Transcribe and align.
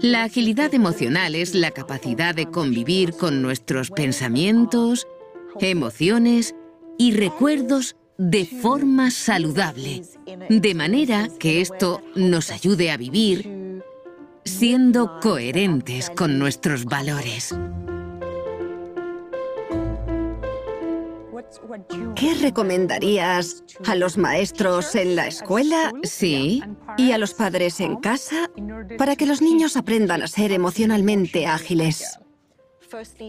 La 0.00 0.24
agilidad 0.24 0.74
emocional 0.74 1.34
es 1.34 1.54
la 1.54 1.70
capacidad 1.70 2.34
de 2.34 2.46
convivir 2.46 3.12
con 3.14 3.42
nuestros 3.42 3.90
pensamientos, 3.90 5.06
emociones 5.60 6.54
y 6.98 7.12
recuerdos 7.12 7.96
de 8.18 8.46
forma 8.46 9.10
saludable, 9.10 10.02
de 10.48 10.74
manera 10.74 11.28
que 11.38 11.60
esto 11.60 12.02
nos 12.14 12.50
ayude 12.50 12.90
a 12.90 12.96
vivir 12.96 13.82
siendo 14.44 15.18
coherentes 15.20 16.10
con 16.10 16.38
nuestros 16.38 16.84
valores. 16.84 17.54
¿Qué 22.14 22.34
recomendarías 22.34 23.64
a 23.86 23.94
los 23.94 24.18
maestros 24.18 24.94
en 24.94 25.16
la 25.16 25.26
escuela 25.26 25.92
Sí, 26.02 26.62
y 26.96 27.12
a 27.12 27.18
los 27.18 27.34
padres 27.34 27.80
en 27.80 27.96
casa 27.96 28.50
para 28.98 29.16
que 29.16 29.26
los 29.26 29.42
niños 29.42 29.76
aprendan 29.76 30.22
a 30.22 30.26
ser 30.26 30.52
emocionalmente 30.52 31.46
ágiles? 31.46 32.18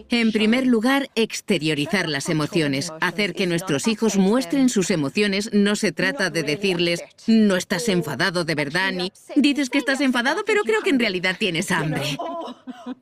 En 0.10 0.32
primer 0.32 0.66
lugar, 0.68 1.10
exteriorizar 1.16 2.08
las 2.10 2.30
emociones, 2.30 2.92
hacer 3.02 3.34
que 3.34 3.48
nuestros 3.48 3.88
hijos 3.88 4.18
muestren 4.18 4.70
sus 4.70 4.92
emociones. 4.92 5.50
No 5.54 5.76
se 5.76 5.92
trata 5.92 6.30
de 6.30 6.44
decirles, 6.44 7.02
no 7.28 7.56
estás 7.56 7.90
enfadado 7.90 8.44
de 8.44 8.56
verdad, 8.56 8.92
ni 8.92 9.12
dices 9.36 9.70
que 9.70 9.78
estás 9.78 10.02
enfadado, 10.02 10.44
pero 10.46 10.64
creo 10.64 10.82
que 10.82 10.90
en 10.92 11.00
realidad 11.00 11.36
tienes 11.40 11.72
hambre. 11.72 12.18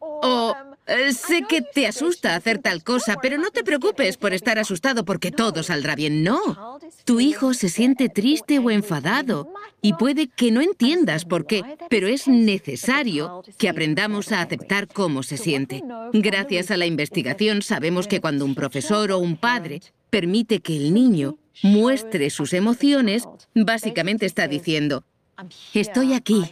O 0.01 0.55
"Eh, 0.87 1.13
sé 1.13 1.43
que 1.49 1.61
te 1.61 1.87
asusta 1.87 2.35
hacer 2.35 2.59
tal 2.59 2.83
cosa, 2.83 3.17
pero 3.21 3.37
no 3.37 3.49
te 3.49 3.63
preocupes 3.63 4.17
por 4.17 4.33
estar 4.33 4.59
asustado 4.59 5.03
porque 5.03 5.31
todo 5.31 5.63
saldrá 5.63 5.95
bien. 5.95 6.23
No. 6.23 6.79
Tu 7.05 7.19
hijo 7.19 7.53
se 7.55 7.69
siente 7.69 8.07
triste 8.09 8.59
o 8.59 8.69
enfadado 8.69 9.51
y 9.81 9.93
puede 9.93 10.27
que 10.27 10.51
no 10.51 10.61
entiendas 10.61 11.25
por 11.25 11.47
qué, 11.47 11.63
pero 11.89 12.07
es 12.07 12.27
necesario 12.27 13.43
que 13.57 13.69
aprendamos 13.69 14.31
a 14.31 14.41
aceptar 14.41 14.87
cómo 14.87 15.23
se 15.23 15.37
siente. 15.37 15.83
Gracias 16.45 16.69
a 16.69 16.77
la 16.77 16.85
investigación 16.85 17.63
sabemos 17.63 18.07
que 18.07 18.21
cuando 18.21 18.45
un 18.45 18.53
profesor 18.53 19.11
o 19.11 19.17
un 19.17 19.35
padre 19.35 19.81
permite 20.11 20.59
que 20.59 20.77
el 20.77 20.93
niño 20.93 21.39
muestre 21.63 22.29
sus 22.29 22.53
emociones, 22.53 23.23
básicamente 23.55 24.27
está 24.27 24.47
diciendo, 24.47 25.03
estoy 25.73 26.13
aquí, 26.13 26.43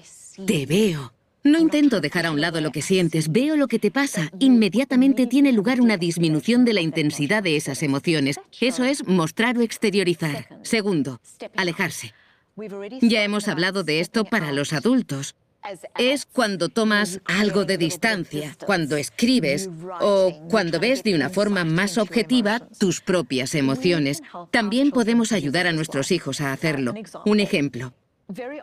te 0.48 0.66
veo. 0.66 1.14
No 1.44 1.60
intento 1.60 2.02
dejar 2.02 2.26
a 2.26 2.32
un 2.32 2.42
lado 2.42 2.60
lo 2.60 2.72
que 2.72 2.82
sientes, 2.82 3.32
veo 3.32 3.56
lo 3.56 3.68
que 3.68 3.78
te 3.78 3.92
pasa. 3.92 4.32
Inmediatamente 4.40 5.28
tiene 5.28 5.52
lugar 5.52 5.80
una 5.80 5.98
disminución 5.98 6.66
de 6.66 6.74
la 6.74 6.82
intensidad 6.82 7.44
de 7.44 7.56
esas 7.56 7.84
emociones. 7.84 8.40
Eso 8.60 8.84
es 8.86 9.06
mostrar 9.06 9.60
o 9.60 9.62
exteriorizar. 9.62 10.48
Segundo, 10.64 11.22
alejarse. 11.56 12.16
Ya 13.02 13.24
hemos 13.24 13.48
hablado 13.48 13.84
de 13.84 14.00
esto 14.00 14.26
para 14.26 14.52
los 14.54 14.74
adultos. 14.74 15.36
Es 15.98 16.26
cuando 16.26 16.70
tomas 16.70 17.22
algo 17.26 17.66
de 17.66 17.78
distancia, 17.78 18.56
cuando 18.66 18.98
escribes 18.98 19.70
o 20.02 20.48
cuando 20.50 20.80
ves 20.80 21.04
de 21.04 21.16
una 21.16 21.30
forma 21.30 21.64
más 21.64 21.98
objetiva 21.98 22.60
tus 22.80 23.02
propias 23.02 23.56
emociones. 23.56 24.22
También 24.52 24.92
podemos 24.92 25.32
ayudar 25.32 25.68
a 25.68 25.74
nuestros 25.74 26.12
hijos 26.12 26.42
a 26.42 26.52
hacerlo. 26.52 26.94
Un 27.26 27.40
ejemplo. 27.40 27.94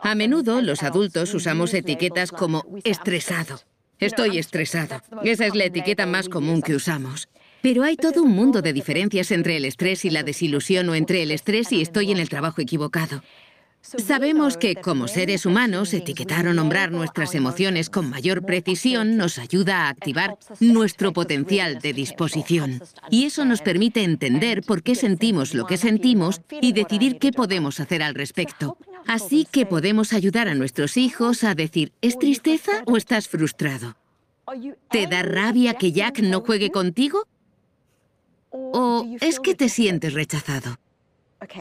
A 0.01 0.15
menudo 0.15 0.61
los 0.61 0.83
adultos 0.83 1.33
usamos 1.33 1.73
etiquetas 1.73 2.31
como 2.31 2.65
estresado. 2.83 3.61
Estoy 3.99 4.39
estresado. 4.39 5.01
Esa 5.23 5.45
es 5.45 5.55
la 5.55 5.65
etiqueta 5.65 6.05
más 6.05 6.27
común 6.27 6.61
que 6.61 6.75
usamos. 6.75 7.29
Pero 7.61 7.83
hay 7.83 7.95
todo 7.95 8.23
un 8.23 8.31
mundo 8.31 8.63
de 8.63 8.73
diferencias 8.73 9.29
entre 9.29 9.57
el 9.57 9.65
estrés 9.65 10.03
y 10.05 10.09
la 10.09 10.23
desilusión 10.23 10.89
o 10.89 10.95
entre 10.95 11.21
el 11.21 11.29
estrés 11.29 11.71
y 11.71 11.81
estoy 11.81 12.11
en 12.11 12.17
el 12.17 12.27
trabajo 12.27 12.61
equivocado. 12.61 13.21
Sabemos 13.81 14.57
que 14.57 14.75
como 14.75 15.07
seres 15.07 15.45
humanos, 15.45 15.93
etiquetar 15.93 16.47
o 16.47 16.53
nombrar 16.53 16.91
nuestras 16.91 17.35
emociones 17.35 17.89
con 17.89 18.09
mayor 18.09 18.45
precisión 18.45 19.17
nos 19.17 19.39
ayuda 19.39 19.85
a 19.85 19.89
activar 19.89 20.37
nuestro 20.59 21.13
potencial 21.13 21.79
de 21.79 21.93
disposición. 21.93 22.81
Y 23.09 23.25
eso 23.25 23.43
nos 23.43 23.61
permite 23.61 24.03
entender 24.03 24.61
por 24.61 24.83
qué 24.83 24.95
sentimos 24.95 25.53
lo 25.53 25.65
que 25.65 25.77
sentimos 25.77 26.41
y 26.61 26.73
decidir 26.73 27.17
qué 27.17 27.31
podemos 27.31 27.79
hacer 27.79 28.03
al 28.03 28.13
respecto. 28.13 28.77
Así 29.07 29.47
que 29.49 29.65
podemos 29.65 30.13
ayudar 30.13 30.47
a 30.47 30.55
nuestros 30.55 30.95
hijos 30.95 31.43
a 31.43 31.55
decir, 31.55 31.91
¿es 32.01 32.19
tristeza 32.19 32.83
o 32.85 32.97
estás 32.97 33.27
frustrado? 33.27 33.97
¿Te 34.89 35.07
da 35.07 35.23
rabia 35.23 35.73
que 35.73 35.91
Jack 35.91 36.19
no 36.19 36.41
juegue 36.41 36.69
contigo? 36.69 37.27
¿O 38.49 39.07
es 39.21 39.39
que 39.39 39.55
te 39.55 39.69
sientes 39.69 40.13
rechazado? 40.13 40.77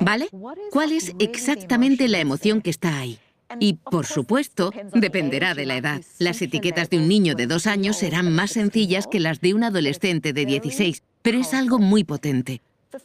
¿Vale? 0.01 0.29
¿Cuál 0.71 0.93
es 0.93 1.15
exactamente 1.19 2.09
la 2.09 2.19
emoción 2.19 2.61
que 2.61 2.71
está 2.71 2.99
ahí? 2.99 3.19
Y, 3.59 3.75
por 3.75 4.07
supuesto, 4.07 4.73
dependerá 4.93 5.55
de 5.55 5.67
la 5.67 5.77
edad. 5.77 6.03
Las 6.19 6.41
etiquetas 6.41 6.89
de 6.89 6.99
un 6.99 7.09
niño 7.09 7.35
de 7.35 7.47
dos 7.47 7.67
años 7.67 7.97
serán 7.97 8.33
más 8.33 8.53
sencillas 8.53 9.07
que 9.07 9.19
las 9.19 9.41
de 9.41 9.55
un 9.55 9.65
adolescente 9.65 10.33
de 10.33 10.47
16, 10.47 11.03
pero 11.23 11.39
es 11.39 11.53
algo 11.53 11.79
muy 11.79 12.05
potente. 12.05 12.61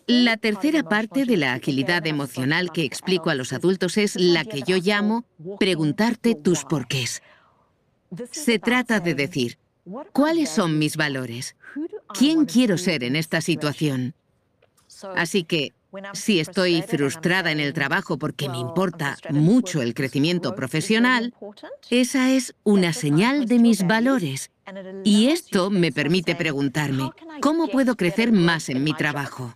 La 0.08 0.38
tercera 0.38 0.84
parte 0.84 1.26
de 1.26 1.38
la 1.38 1.54
agilidad 1.54 2.06
emocional 2.08 2.72
que 2.72 2.84
explico 2.84 3.30
a 3.30 3.36
los 3.36 3.54
adultos 3.54 3.98
es 3.98 4.16
la 4.16 4.44
que 4.44 4.62
yo 4.64 4.78
llamo 4.78 5.26
preguntarte 5.60 6.36
tus 6.36 6.64
porqués. 6.64 7.22
Se 8.32 8.60
trata 8.60 9.00
de 9.00 9.14
decir, 9.14 9.58
¿cuáles 10.12 10.50
son 10.50 10.80
mis 10.80 10.98
valores? 10.98 11.56
¿Quién 12.18 12.46
quiero 12.46 12.78
ser 12.78 13.04
en 13.04 13.16
esta 13.16 13.42
situación? 13.42 14.16
Así 15.16 15.44
que, 15.44 15.74
si 16.14 16.40
estoy 16.40 16.82
frustrada 16.82 17.52
en 17.52 17.60
el 17.60 17.74
trabajo 17.74 18.18
porque 18.18 18.50
me 18.50 18.58
importa 18.58 19.18
mucho 19.32 19.82
el 19.82 19.94
crecimiento 19.94 20.56
profesional, 20.56 21.34
esa 21.90 22.32
es 22.32 22.56
una 22.64 22.94
señal 22.94 23.46
de 23.46 23.60
mis 23.60 23.86
valores. 23.86 24.52
Y 25.04 25.28
esto 25.28 25.70
me 25.70 25.92
permite 25.92 26.36
preguntarme, 26.36 27.12
¿cómo 27.42 27.68
puedo 27.68 27.96
crecer 27.96 28.32
más 28.32 28.70
en 28.70 28.84
mi 28.84 28.94
trabajo? 28.94 29.56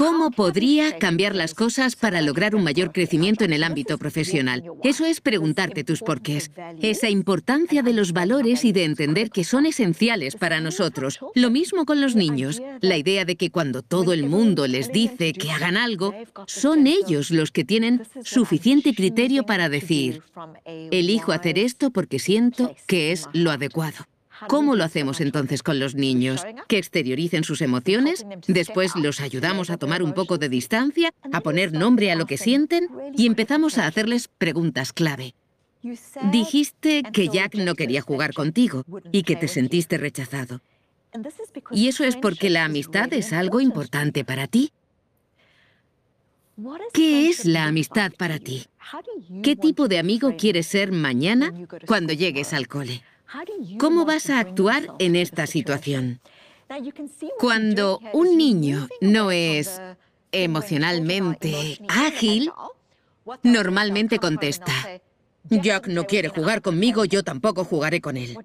¿Cómo 0.00 0.30
podría 0.30 0.96
cambiar 0.96 1.34
las 1.34 1.52
cosas 1.52 1.94
para 1.94 2.22
lograr 2.22 2.54
un 2.54 2.64
mayor 2.64 2.90
crecimiento 2.90 3.44
en 3.44 3.52
el 3.52 3.62
ámbito 3.62 3.98
profesional? 3.98 4.64
Eso 4.82 5.04
es 5.04 5.20
preguntarte 5.20 5.84
tus 5.84 6.00
porqués. 6.00 6.50
Esa 6.80 7.10
importancia 7.10 7.82
de 7.82 7.92
los 7.92 8.14
valores 8.14 8.64
y 8.64 8.72
de 8.72 8.84
entender 8.84 9.28
que 9.28 9.44
son 9.44 9.66
esenciales 9.66 10.36
para 10.36 10.62
nosotros. 10.62 11.20
Lo 11.34 11.50
mismo 11.50 11.84
con 11.84 12.00
los 12.00 12.16
niños. 12.16 12.62
La 12.80 12.96
idea 12.96 13.26
de 13.26 13.36
que 13.36 13.50
cuando 13.50 13.82
todo 13.82 14.14
el 14.14 14.24
mundo 14.24 14.66
les 14.66 14.90
dice 14.90 15.34
que 15.34 15.50
hagan 15.50 15.76
algo, 15.76 16.14
son 16.46 16.86
ellos 16.86 17.30
los 17.30 17.50
que 17.50 17.66
tienen 17.66 18.02
suficiente 18.24 18.94
criterio 18.94 19.44
para 19.44 19.68
decir, 19.68 20.22
elijo 20.64 21.32
hacer 21.32 21.58
esto 21.58 21.90
porque 21.90 22.18
siento 22.18 22.74
que 22.86 23.12
es 23.12 23.26
lo 23.34 23.50
adecuado. 23.50 24.06
¿Cómo 24.48 24.76
lo 24.76 24.84
hacemos 24.84 25.20
entonces 25.20 25.62
con 25.62 25.78
los 25.78 25.94
niños? 25.94 26.44
Que 26.68 26.78
exterioricen 26.78 27.44
sus 27.44 27.62
emociones, 27.62 28.26
después 28.46 28.96
los 28.96 29.20
ayudamos 29.20 29.70
a 29.70 29.76
tomar 29.76 30.02
un 30.02 30.12
poco 30.12 30.38
de 30.38 30.48
distancia, 30.48 31.12
a 31.32 31.40
poner 31.40 31.72
nombre 31.72 32.10
a 32.10 32.16
lo 32.16 32.26
que 32.26 32.38
sienten 32.38 32.88
y 33.16 33.26
empezamos 33.26 33.78
a 33.78 33.86
hacerles 33.86 34.28
preguntas 34.28 34.92
clave. 34.92 35.34
Dijiste 36.30 37.02
que 37.12 37.28
Jack 37.28 37.54
no 37.54 37.74
quería 37.74 38.02
jugar 38.02 38.34
contigo 38.34 38.84
y 39.12 39.22
que 39.22 39.36
te 39.36 39.48
sentiste 39.48 39.98
rechazado. 39.98 40.60
Y 41.72 41.88
eso 41.88 42.04
es 42.04 42.16
porque 42.16 42.50
la 42.50 42.64
amistad 42.64 43.12
es 43.12 43.32
algo 43.32 43.60
importante 43.60 44.24
para 44.24 44.46
ti. 44.46 44.72
¿Qué 46.92 47.28
es 47.28 47.46
la 47.46 47.64
amistad 47.64 48.12
para 48.16 48.38
ti? 48.38 48.66
¿Qué 49.42 49.56
tipo 49.56 49.88
de 49.88 49.98
amigo 49.98 50.36
quieres 50.36 50.66
ser 50.66 50.92
mañana 50.92 51.52
cuando 51.86 52.12
llegues 52.12 52.52
al 52.52 52.68
cole? 52.68 53.02
¿Cómo 53.78 54.04
vas 54.04 54.30
a 54.30 54.38
actuar 54.38 54.94
en 54.98 55.16
esta 55.16 55.46
situación? 55.46 56.20
Cuando 57.38 58.00
un 58.12 58.36
niño 58.36 58.88
no 59.00 59.30
es 59.30 59.80
emocionalmente 60.32 61.80
ágil, 61.88 62.52
normalmente 63.42 64.18
contesta, 64.18 64.72
Jack 65.48 65.88
no 65.88 66.04
quiere 66.04 66.28
jugar 66.28 66.62
conmigo, 66.62 67.04
yo 67.04 67.22
tampoco 67.22 67.64
jugaré 67.64 68.00
con 68.00 68.16
él. 68.16 68.36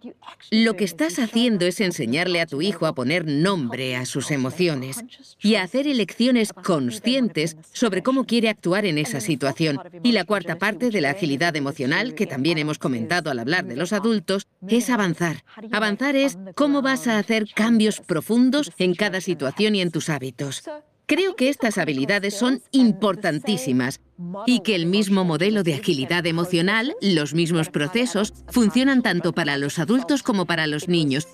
Lo 0.49 0.75
que 0.75 0.85
estás 0.85 1.19
haciendo 1.19 1.65
es 1.65 1.81
enseñarle 1.81 2.41
a 2.41 2.45
tu 2.45 2.61
hijo 2.61 2.85
a 2.85 2.95
poner 2.95 3.25
nombre 3.25 3.95
a 3.95 4.05
sus 4.05 4.31
emociones 4.31 5.03
y 5.41 5.55
a 5.55 5.63
hacer 5.63 5.87
elecciones 5.87 6.53
conscientes 6.53 7.57
sobre 7.73 8.01
cómo 8.01 8.25
quiere 8.25 8.49
actuar 8.49 8.85
en 8.85 8.97
esa 8.97 9.19
situación. 9.19 9.79
Y 10.03 10.13
la 10.13 10.23
cuarta 10.23 10.57
parte 10.57 10.89
de 10.89 11.01
la 11.01 11.11
agilidad 11.11 11.55
emocional, 11.55 12.15
que 12.15 12.27
también 12.27 12.57
hemos 12.57 12.79
comentado 12.79 13.29
al 13.29 13.39
hablar 13.39 13.65
de 13.65 13.75
los 13.75 13.93
adultos, 13.93 14.47
es 14.67 14.89
avanzar. 14.89 15.43
Avanzar 15.71 16.15
es 16.15 16.37
cómo 16.55 16.81
vas 16.81 17.07
a 17.07 17.17
hacer 17.17 17.47
cambios 17.53 17.99
profundos 17.99 18.71
en 18.77 18.95
cada 18.95 19.21
situación 19.21 19.75
y 19.75 19.81
en 19.81 19.91
tus 19.91 20.09
hábitos. 20.09 20.63
Creo 21.07 21.35
que 21.35 21.49
estas 21.49 21.77
habilidades 21.77 22.33
son 22.33 22.63
importantísimas 22.71 24.01
y 24.45 24.61
que 24.61 24.75
el 24.75 24.85
mismo 24.85 25.25
modelo 25.25 25.63
de 25.63 25.75
agilidad 25.75 26.25
emocional, 26.25 26.95
los 27.01 27.33
mismos 27.33 27.69
procesos, 27.69 28.33
funcionan 28.49 29.01
tanto 29.01 29.33
para 29.33 29.57
los 29.57 29.79
adultos 29.79 30.23
como 30.23 30.45
para 30.45 30.67
los 30.67 30.87
niños. 30.87 31.27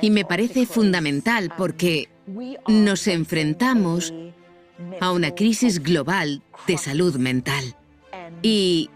Y 0.00 0.10
me 0.10 0.24
parece 0.24 0.66
fundamental 0.66 1.52
porque 1.56 2.08
nos 2.66 3.06
enfrentamos 3.06 4.12
a 5.00 5.12
una 5.12 5.34
crisis 5.34 5.82
global 5.82 6.42
de 6.66 6.78
salud 6.78 7.16
mental. 7.16 7.76
Y 8.42 8.90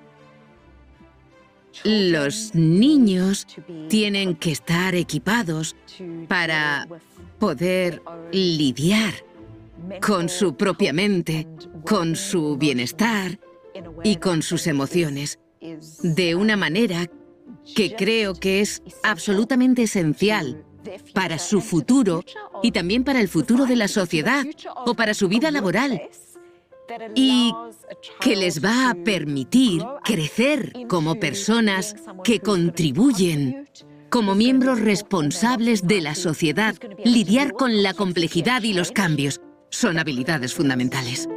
los 1.83 2.55
niños 2.55 3.47
tienen 3.89 4.37
que 4.37 4.53
estar 4.53 4.95
equipados 4.95 5.75
para 6.29 6.87
poder 7.39 8.03
lidiar 8.33 9.15
con 10.01 10.29
su 10.29 10.57
propia 10.57 10.93
mente, 10.93 11.47
con 11.87 12.17
su 12.17 12.57
bienestar 12.57 13.39
y 14.03 14.17
con 14.17 14.43
sus 14.43 14.67
emociones, 14.67 15.39
de 16.03 16.35
una 16.35 16.57
manera 16.57 17.11
que 17.75 17.95
creo 17.95 18.35
que 18.35 18.61
es 18.61 18.83
absolutamente 19.03 19.85
esencial 19.85 20.65
para 21.15 21.39
su 21.39 21.61
futuro 21.61 22.23
y 22.63 22.73
también 22.73 23.05
para 23.05 23.21
el 23.21 23.29
futuro 23.29 23.67
de 23.67 23.77
la 23.77 23.89
sociedad 23.89 24.45
o 24.87 24.95
para 24.95 25.15
su 25.15 25.29
vida 25.29 25.51
laboral 25.51 26.03
y 27.15 27.53
que 28.21 28.37
les 28.37 28.63
va 28.63 28.91
a 28.91 28.95
permitir 28.95 29.83
crecer 30.05 30.73
como 30.89 31.15
personas 31.15 31.97
que 32.23 32.41
contribuyen 32.41 33.69
como 34.11 34.35
miembros 34.35 34.81
responsables 34.81 35.89
de 35.89 36.01
la 36.01 36.15
sociedad, 36.15 36.77
lidiar 37.05 37.53
con 37.55 37.83
la 37.83 37.95
complejidad 37.95 38.63
y 38.63 38.73
los 38.73 38.93
cambios. 38.93 39.41
Son 39.71 39.99
habilidades 39.99 40.55
fundamentales. 40.55 41.29